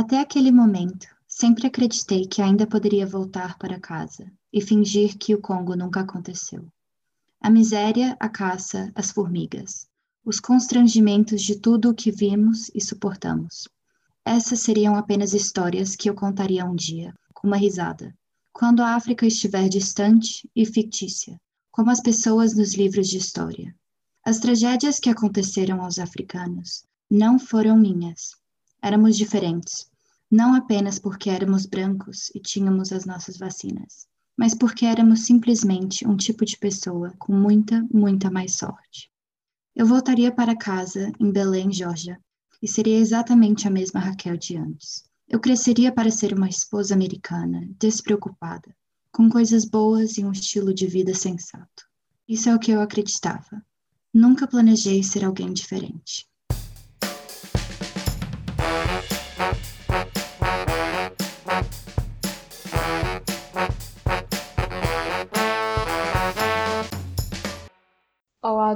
[0.00, 5.40] Até aquele momento, sempre acreditei que ainda poderia voltar para casa e fingir que o
[5.42, 6.66] Congo nunca aconteceu.
[7.38, 9.86] A miséria, a caça, as formigas,
[10.24, 13.68] os constrangimentos de tudo o que vimos e suportamos.
[14.24, 18.16] Essas seriam apenas histórias que eu contaria um dia, com uma risada,
[18.54, 21.38] quando a África estiver distante e fictícia,
[21.70, 23.76] como as pessoas nos livros de história.
[24.24, 28.39] As tragédias que aconteceram aos africanos não foram minhas.
[28.82, 29.90] Éramos diferentes,
[30.30, 36.16] não apenas porque éramos brancos e tínhamos as nossas vacinas, mas porque éramos simplesmente um
[36.16, 39.10] tipo de pessoa com muita, muita mais sorte.
[39.74, 42.18] Eu voltaria para casa, em Belém, Georgia,
[42.62, 45.04] e seria exatamente a mesma Raquel de antes.
[45.28, 48.74] Eu cresceria para ser uma esposa americana, despreocupada,
[49.12, 51.84] com coisas boas e um estilo de vida sensato.
[52.28, 53.62] Isso é o que eu acreditava.
[54.14, 56.29] Nunca planejei ser alguém diferente.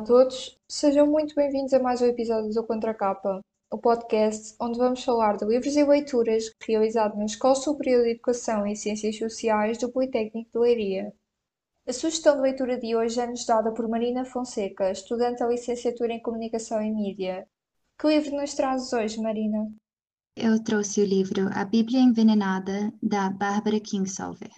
[0.04, 3.40] Todos, sejam muito bem-vindos a mais um episódio do Contracapa,
[3.72, 8.66] o podcast onde vamos falar de livros e leituras realizado na Escola Superior de Educação
[8.66, 11.12] e Ciências Sociais do Politécnico de Leiria.
[11.88, 16.20] A sugestão de leitura de hoje é-nos dada por Marina Fonseca, estudante da licenciatura em
[16.20, 17.48] Comunicação e Mídia.
[17.98, 19.72] Que livro nos trazes hoje, Marina?
[20.36, 24.52] Eu trouxe o livro A Bíblia Envenenada, da Bárbara Kingsolver.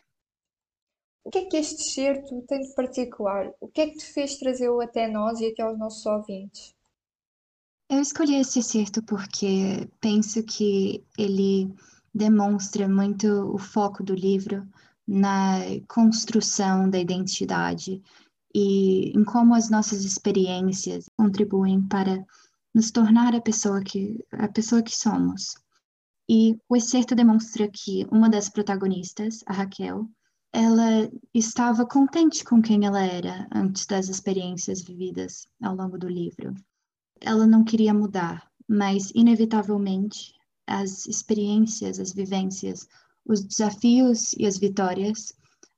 [1.27, 3.53] O que é que este certo tem de particular?
[3.61, 6.73] O que é que te fez trazê-lo até nós e até aos nossos ouvintes?
[7.91, 11.75] Eu escolhi esse certo porque penso que ele
[12.15, 14.65] demonstra muito o foco do livro
[15.05, 18.01] na construção da identidade
[18.55, 22.25] e em como as nossas experiências contribuem para
[22.73, 25.57] nos tornar a pessoa que a pessoa que somos.
[26.31, 30.09] E o excerto demonstra que uma das protagonistas, a Raquel,
[30.53, 36.55] ela estava contente com quem ela era antes das experiências vividas ao longo do livro.
[37.21, 40.33] Ela não queria mudar, mas inevitavelmente
[40.67, 42.89] as experiências, as vivências
[43.27, 45.33] os desafios e as vitórias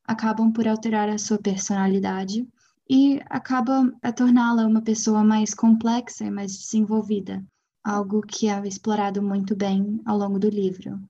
[0.05, 2.47] acabam por alterar a sua personalidade
[2.89, 7.45] e acabam a torná-la uma pessoa mais complexa e mais desenvolvida,
[7.83, 11.01] algo que é explorado muito bem ao longo do livro.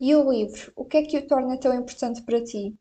[0.00, 2.74] E o livro, o que é que o torna tão importante para ti?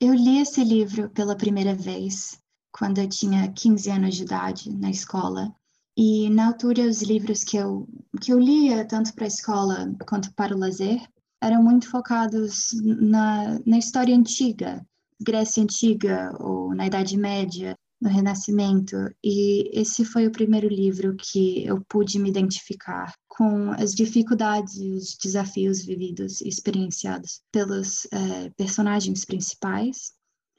[0.00, 4.90] Eu li esse livro pela primeira vez quando eu tinha 15 anos de idade na
[4.90, 5.52] escola.
[5.96, 7.86] E na altura os livros que eu
[8.20, 11.02] que eu lia tanto para a escola quanto para o lazer
[11.42, 14.86] eram muito focados na, na história antiga,
[15.20, 21.64] Grécia antiga ou na Idade Média, no Renascimento, e esse foi o primeiro livro que
[21.64, 28.50] eu pude me identificar com as dificuldades e os desafios vividos e experienciados pelos é,
[28.56, 30.12] personagens principais,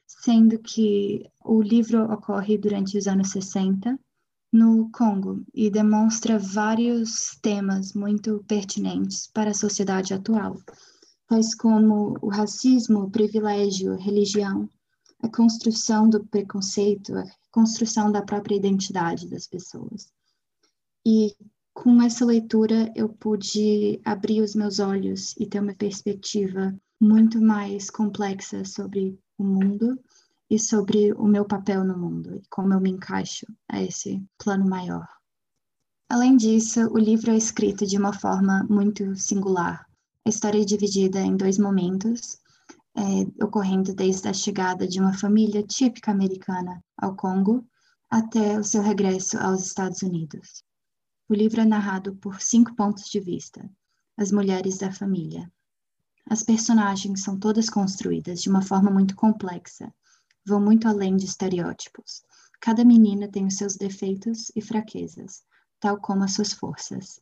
[0.07, 3.99] sendo que o livro ocorre durante os anos 60
[4.49, 10.55] no Congo e demonstra vários temas muito pertinentes para a sociedade atual,
[11.27, 14.69] tais como o racismo, o privilégio, religião,
[15.23, 20.11] a construção do preconceito, a construção da própria identidade das pessoas.
[21.05, 21.33] E
[21.73, 27.89] com essa leitura eu pude abrir os meus olhos e ter uma perspectiva muito mais
[27.89, 29.97] complexa sobre o mundo
[30.49, 34.69] e sobre o meu papel no mundo e como eu me encaixo a esse plano
[34.69, 35.07] maior.
[36.09, 39.85] Além disso, o livro é escrito de uma forma muito singular.
[40.25, 42.37] A história é dividida em dois momentos,
[42.95, 47.65] é, ocorrendo desde a chegada de uma família típica americana ao Congo
[48.09, 50.63] até o seu regresso aos Estados Unidos.
[51.27, 53.67] O livro é narrado por cinco pontos de vista:
[54.17, 55.51] as mulheres da família.
[56.29, 59.93] As personagens são todas construídas de uma forma muito complexa
[60.45, 62.21] vão muito além de estereótipos.
[62.59, 65.43] Cada menina tem os seus defeitos e fraquezas,
[65.79, 67.19] tal como as suas forças.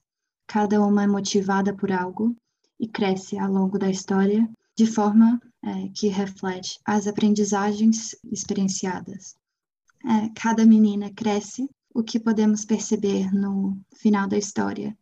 [0.47, 2.35] Cada uma é motivada por algo
[2.79, 4.49] e cresce ao longo da história
[4.81, 9.35] de forma é, que reflete as aprendizagens experienciadas.
[10.03, 14.97] É, cada menina cresce, o que podemos perceber no final da história,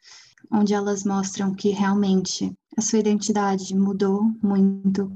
[0.52, 5.10] onde elas mostram que realmente a sua identidade mudou muito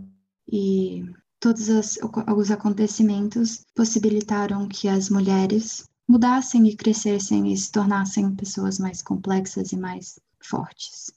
[0.50, 1.04] e
[1.42, 2.00] todos os,
[2.38, 9.74] os acontecimentos possibilitaram que as mulheres mudassem e crescessem e se tornassem pessoas mais complexas
[9.74, 11.12] e mais fortes.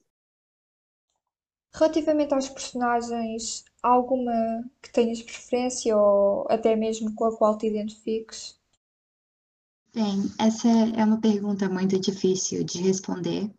[1.78, 8.58] Relativamente aos personagens, alguma que tenhas preferência ou até mesmo com a qual te identifiques?
[9.94, 13.50] Bem, essa é uma pergunta muito difícil de responder,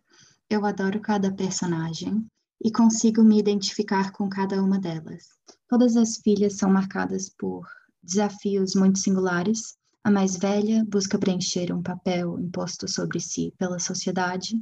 [0.50, 2.26] eu adoro cada personagem
[2.64, 5.26] e consigo me identificar com cada uma delas.
[5.68, 7.68] Todas as filhas são marcadas por
[8.02, 9.78] desafios muito singulares.
[10.04, 14.56] A mais velha busca preencher um papel imposto sobre si pela sociedade.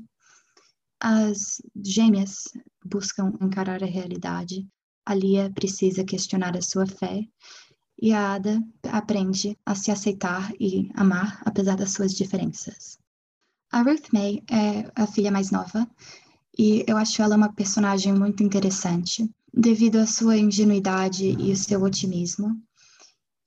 [0.99, 2.45] As gêmeas
[2.83, 4.67] buscam encarar a realidade.
[5.05, 7.27] A Lia precisa questionar a sua fé.
[8.01, 8.61] E a Ada
[8.91, 12.99] aprende a se aceitar e amar apesar das suas diferenças.
[13.71, 15.89] A Ruth May é a filha mais nova
[16.57, 21.81] e eu acho ela uma personagem muito interessante devido à sua ingenuidade e o seu
[21.81, 22.61] otimismo.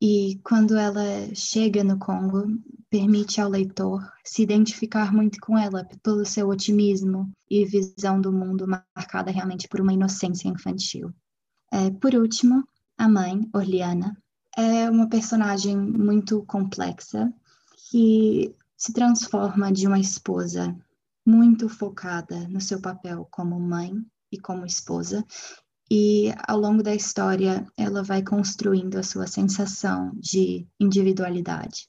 [0.01, 2.47] E quando ela chega no Congo,
[2.91, 8.67] permite ao leitor se identificar muito com ela pelo seu otimismo e visão do mundo
[8.67, 11.13] marcada realmente por uma inocência infantil.
[11.71, 14.17] É, por último, a mãe, Orliana,
[14.57, 17.33] é uma personagem muito complexa
[17.91, 20.77] que se transforma de uma esposa
[21.27, 23.93] muito focada no seu papel como mãe
[24.33, 25.25] e como esposa
[25.91, 31.89] e ao longo da história ela vai construindo a sua sensação de individualidade.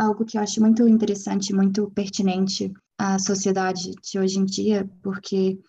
[0.00, 5.60] Algo que eu acho muito interessante, muito pertinente à sociedade de hoje em dia, porque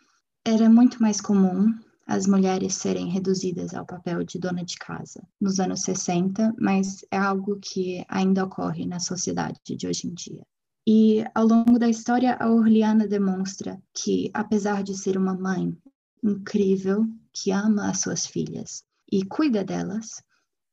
[0.46, 1.68] era muito mais comum
[2.08, 7.18] as mulheres serem reduzidas ao papel de dona de casa nos anos 60, mas é
[7.18, 10.48] algo que ainda ocorre na sociedade de hoje em dia.
[10.88, 15.78] E ao longo da história, a Orliana demonstra que, apesar de ser uma mãe
[16.24, 20.24] incrível que ama as suas filhas e cuida delas,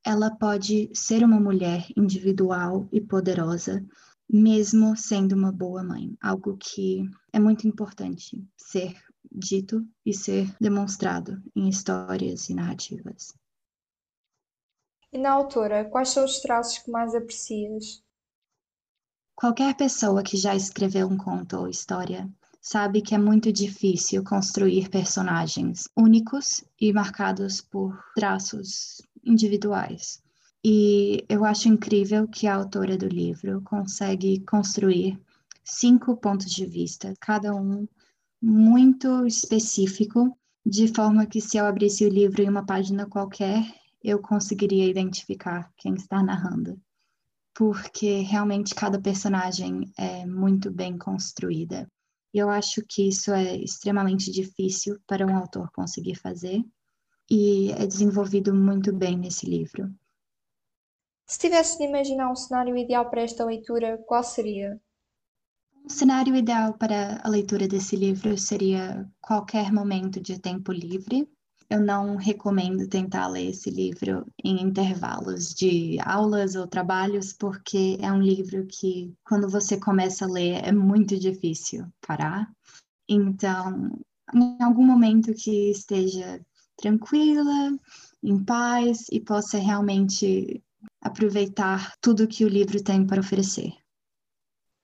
[0.09, 3.87] ela pode ser uma mulher individual e poderosa,
[4.27, 8.97] mesmo sendo uma boa mãe, algo que é muito importante ser
[9.31, 13.35] dito e ser demonstrado em histórias e narrativas.
[15.13, 18.03] E na autora, quais são os traços que mais aprecias?
[19.37, 22.27] Qualquer pessoa que já escreveu um conto ou história
[22.63, 30.23] sabe que é muito difícil construir personagens únicos e marcados por traços individuais.
[30.65, 35.21] E eu acho incrível que a autora do livro consegue construir
[35.65, 37.87] cinco pontos de vista, cada um
[38.41, 43.63] muito específico, de forma que se eu abrisse o livro em uma página qualquer,
[44.03, 46.81] eu conseguiria identificar quem está narrando.
[47.55, 51.89] Porque realmente cada personagem é muito bem construída.
[52.33, 56.63] E eu acho que isso é extremamente difícil para um autor conseguir fazer
[57.31, 59.93] e é desenvolvido muito bem nesse livro.
[61.27, 64.81] Se tivesse de imaginar um cenário ideal para esta leitura, qual seria?
[65.85, 71.29] Um cenário ideal para a leitura desse livro seria qualquer momento de tempo livre,
[71.71, 78.11] eu não recomendo tentar ler esse livro em intervalos de aulas ou trabalhos, porque é
[78.11, 82.51] um livro que, quando você começa a ler, é muito difícil parar.
[83.07, 83.99] Então,
[84.35, 86.41] em algum momento que esteja
[86.79, 87.77] tranquila,
[88.23, 90.63] em paz e possa realmente
[91.01, 93.73] aproveitar tudo que o livro tem para oferecer.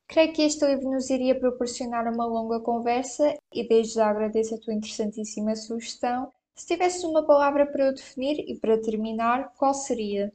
[0.06, 4.58] Creio que este livro nos iria proporcionar uma longa conversa e desde já agradeço a
[4.58, 10.32] tua interessantíssima sugestão se tivesse uma palavra para eu definir e para terminar, qual seria?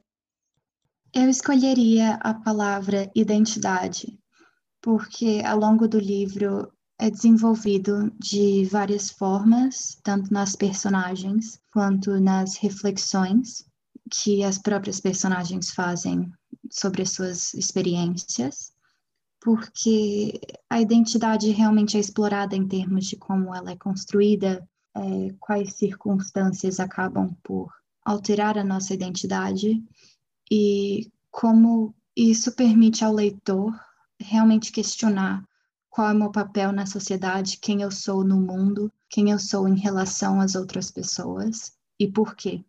[1.14, 4.20] Eu escolheria a palavra identidade,
[4.82, 12.58] porque ao longo do livro é desenvolvido de várias formas, tanto nas personagens quanto nas
[12.58, 13.66] reflexões
[14.12, 16.30] que as próprias personagens fazem
[16.70, 18.74] sobre as suas experiências,
[19.40, 25.76] porque a identidade realmente é explorada em termos de como ela é construída, é, quais
[25.76, 27.72] circunstâncias acabam por
[28.04, 29.82] alterar a nossa identidade
[30.52, 33.74] e como isso permite ao leitor
[34.20, 35.48] realmente questionar
[35.90, 39.68] qual é o meu papel na sociedade, quem eu sou no mundo, quem eu sou
[39.68, 42.64] em relação às outras pessoas e por quê.